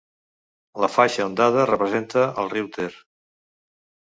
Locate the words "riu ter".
2.55-2.91